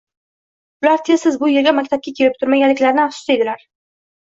Ular 0.85 1.03
tez-tez 1.11 1.37
bu 1.43 1.51
erga 1.59 1.75
maktabga 1.83 2.17
kelib 2.19 2.43
turmaganliklaridan 2.43 3.07
afsusda 3.09 3.41
edilar 3.41 3.69